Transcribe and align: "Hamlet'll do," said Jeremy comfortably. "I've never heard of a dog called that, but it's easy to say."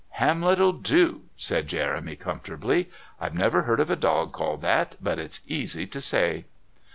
"Hamlet'll 0.13 0.71
do," 0.71 1.25
said 1.35 1.67
Jeremy 1.67 2.15
comfortably. 2.15 2.89
"I've 3.19 3.35
never 3.35 3.61
heard 3.61 3.79
of 3.79 3.91
a 3.91 3.95
dog 3.95 4.33
called 4.33 4.63
that, 4.63 4.95
but 4.99 5.19
it's 5.19 5.41
easy 5.45 5.85
to 5.85 6.01
say." 6.01 6.45